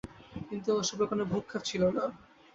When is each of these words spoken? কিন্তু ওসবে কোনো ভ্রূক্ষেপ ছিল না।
কিন্তু 0.47 0.69
ওসবে 0.79 1.03
কোনো 1.11 1.23
ভ্রূক্ষেপ 1.25 1.61
ছিল 1.65 1.83
না। 1.89 2.03